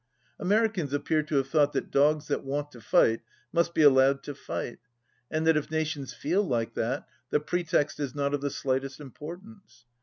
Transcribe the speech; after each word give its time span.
Americans 0.39 0.93
appear 0.93 1.21
to 1.21 1.35
have 1.35 1.47
thought 1.47 1.73
that 1.73 1.91
dogs 1.91 2.27
that 2.27 2.43
want 2.43 2.71
to 2.71 2.81
fight 2.81 3.21
must 3.53 3.75
be 3.75 3.83
allowed 3.83 4.23
to 4.23 4.33
fight, 4.33 4.79
and 5.29 5.45
that 5.45 5.55
if 5.55 5.69
nations 5.69 6.11
feel 6.11 6.41
like 6.41 6.73
that, 6.73 7.07
the 7.29 7.39
pretext 7.39 7.99
is 7.99 8.15
not 8.15 8.33
of 8.33 8.41
the 8.41 8.49
slightest 8.49 8.99
importance. 8.99 9.85